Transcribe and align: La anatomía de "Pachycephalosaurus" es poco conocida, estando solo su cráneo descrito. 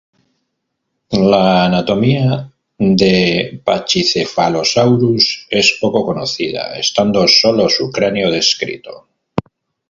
La 1.31 1.61
anatomía 1.65 2.51
de 2.79 3.61
"Pachycephalosaurus" 3.63 5.45
es 5.47 5.77
poco 5.79 6.03
conocida, 6.03 6.73
estando 6.79 7.27
solo 7.27 7.69
su 7.69 7.91
cráneo 7.91 8.31
descrito. 8.31 9.07